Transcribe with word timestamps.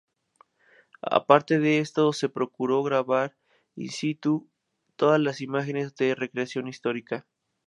Aparte 1.11 1.59
de 1.59 1.77
esto, 1.77 2.11
se 2.11 2.27
procuró 2.27 2.81
grabar 2.81 3.37
"in 3.75 3.91
situ" 3.91 4.49
todas 4.95 5.19
las 5.21 5.41
imágenes 5.41 5.93
de 5.95 6.15
recreación 6.15 6.67
histórica. 6.67 7.27